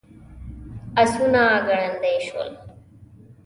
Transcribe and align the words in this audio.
آسونه 1.01 1.43
ګړندي 1.67 2.15
شول. 2.25 2.51